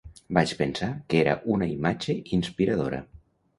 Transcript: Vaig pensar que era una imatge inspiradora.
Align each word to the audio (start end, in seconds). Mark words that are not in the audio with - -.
Vaig 0.37 0.53
pensar 0.61 0.89
que 1.13 1.19
era 1.25 1.35
una 1.57 1.69
imatge 1.75 2.17
inspiradora. 2.41 3.07